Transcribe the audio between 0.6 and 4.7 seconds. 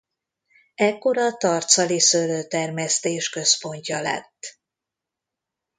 Ekkor a tarcali szőlőtermesztés központja lett.